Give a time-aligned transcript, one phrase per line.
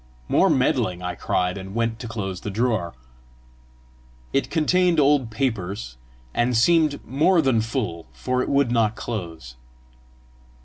[0.27, 2.95] "More meddling!" I cried, and went to close the drawer.
[4.33, 5.95] It contained old papers,
[6.33, 9.57] and seemed more than full, for it would not close.